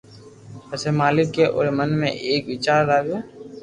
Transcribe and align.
پسي 0.67 0.89
مالڪ 0.99 1.31
اي 1.39 1.45
اوري 1.55 1.71
من 1.77 1.89
۾ 2.01 2.09
ايڪ 2.27 2.43
ويچار 2.53 2.85